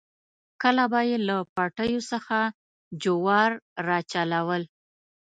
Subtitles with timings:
[0.61, 2.37] کله به یې له پټیو څخه
[3.03, 3.51] جوار
[3.87, 4.63] راچلول.